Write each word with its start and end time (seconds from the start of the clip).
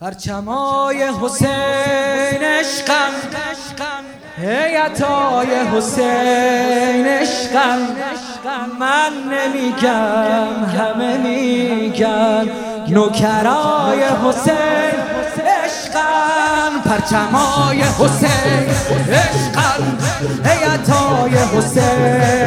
پرچمای 0.00 1.10
حسین 1.22 2.42
عشقم. 2.42 3.12
هیتای 4.36 5.54
حسین 5.74 7.06
عشقم. 7.06 7.78
من 8.80 9.12
نمیگم 9.32 10.64
همه 10.78 11.16
میگن. 11.18 12.48
نوکرای 12.88 14.02
حسین 14.24 14.96
عشقم. 15.64 16.80
پرچمای 16.84 17.82
حسین 17.82 18.68
عشقم. 19.12 19.98
هیتای 20.44 21.34
حسین 21.38 22.39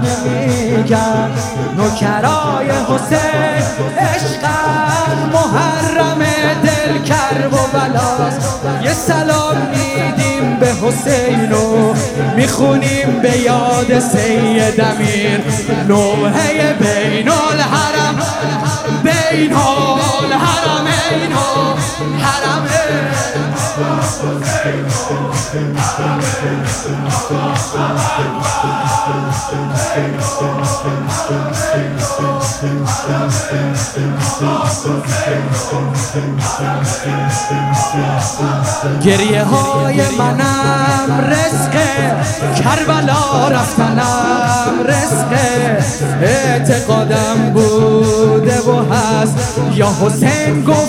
میگن 0.00 1.30
نوکرای 1.76 2.70
حسین 2.70 3.62
عشقم 3.98 5.30
محرم 5.32 6.18
دل 6.64 7.02
کرب 7.02 7.52
و 7.52 7.78
بلاست 7.78 8.60
یه 8.84 8.92
سلام 8.92 9.56
میدیم 9.70 10.56
به 10.60 10.66
حسین 10.66 11.52
و 11.52 11.94
می‌خونیم 12.36 13.20
به 13.22 13.38
یاد 13.38 13.98
سید 13.98 14.80
امیر 14.80 15.40
نوحه 15.88 16.72
بین 16.72 17.28
الحرم 17.28 18.22
بین 19.02 19.52
الحرمین 19.52 20.21
گریه 39.04 39.44
های 39.44 40.02
منم 40.18 41.24
رزق 41.30 41.72
کربلا 42.62 43.48
رفتنم 43.48 44.86
رزق 44.86 45.32
اعتقادم 46.22 47.52
بوده 47.54 48.60
و 48.60 48.94
هست. 48.94 49.52
یا 49.74 49.88
حسین 50.02 50.64
گفتنم 50.64 50.81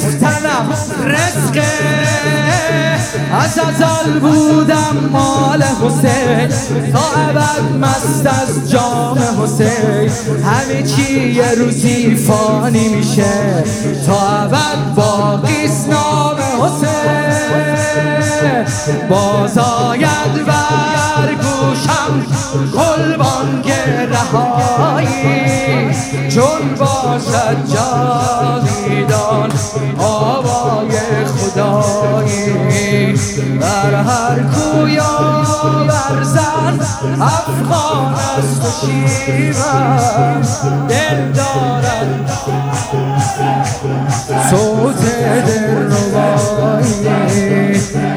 ازل 3.74 4.20
بودم 4.20 5.10
مال 5.12 5.64
حسین. 5.64 6.48
تا 6.94 7.22
ابد 7.30 7.78
مست 7.82 8.26
از 8.26 8.72
جام 8.72 9.18
حسین. 9.44 10.10
همه 10.44 10.84
چی 10.84 11.30
یه 11.30 11.52
روزی 11.52 12.16
فانی 12.16 12.88
میشه. 12.88 13.64
تا 14.08 14.20
ابد 14.20 14.94
باقی 14.96 15.70
نام 15.90 16.38
حسین. 16.62 17.34
باز 19.10 19.58
آید 19.58 20.46
بر 20.46 21.34
گوشم 21.34 22.26
قلبان 22.74 23.64
رهایی 24.12 25.92
چون 26.30 26.76
باشد 26.80 27.58
جاویدان 27.74 28.43
برزن 36.14 36.80
افغان 37.22 38.14
است 38.38 38.66
و 38.66 38.68
شیون 38.86 40.42
دل 40.88 41.32
دارد 41.32 42.30
صوت 44.50 45.02
دل 45.46 45.92
ربایی 45.92 47.08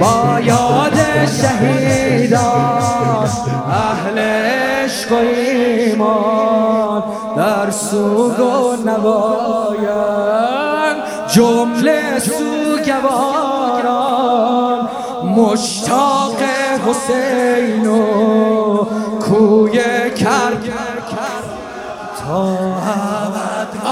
با 0.01 0.41
یاد 0.41 0.99
شهیدان 1.41 3.29
اهل 3.71 4.19
عشق 4.19 5.13
و 5.13 5.15
ایمان 5.15 7.03
در 7.37 7.71
سوگ 7.71 8.41
و 8.41 8.77
نباین 8.87 9.87
جمله 11.29 12.19
سوگواران 12.19 13.56
مشتاق 15.37 16.43
حسین 16.89 17.87
و 17.87 18.85
کوی 19.21 19.81
کرد 20.11 20.65
تا 22.19 22.43
ابد 22.77 23.87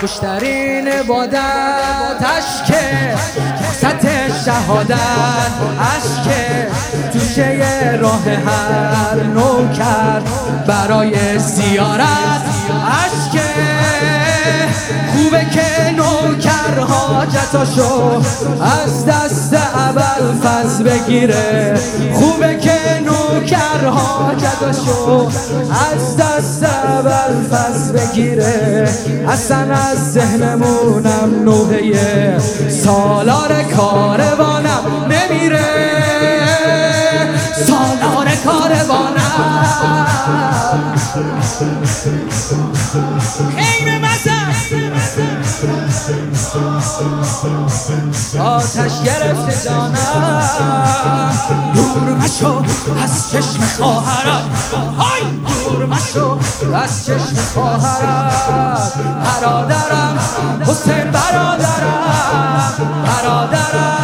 خوشترین 0.00 0.88
عبادت 0.88 2.24
عشق. 2.24 2.74
ست 3.72 4.06
شهادت 4.44 4.98
عشق. 5.80 6.26
توشه 7.12 7.98
راه 8.00 8.28
هر 8.28 9.22
نوکر 9.22 9.49
برای 10.66 11.38
زیارت. 11.38 12.42
عشق 12.70 13.40
خوبه 15.12 15.46
که 15.52 15.90
نوکر 15.96 16.80
حاجتاشو 16.80 18.22
از 18.84 19.06
دست 19.06 19.54
اول 19.54 20.38
فز 20.42 20.82
بگیره. 20.82 21.74
خوبه 22.14 22.58
که 22.58 22.78
نوکر 23.04 23.86
حاجتاشو 23.86 25.28
از 25.92 26.16
دست 26.16 26.62
اول 26.62 27.34
فز 27.50 27.92
بگیره. 27.92 28.88
اصلا 29.28 29.74
از 29.74 30.12
ذهنمونم 30.12 31.42
نوحه 31.44 32.38
سالار 32.84 33.62
کاروانم 33.76 34.49
آتش 48.38 49.02
گرفته 49.04 49.68
جانم 49.68 49.94
دور 51.74 52.14
مشو 52.14 52.64
از 53.02 53.30
چشم 53.30 53.60
خواهرم 53.78 54.50
های 54.98 55.22
دور 55.64 55.86
مشو 55.86 56.38
از 56.74 57.06
چشم 57.06 57.36
خواهرم 57.54 58.30
برادرم 59.24 60.18
حسین 60.66 61.10
برادرم. 61.10 62.72
برادرم. 63.04 64.00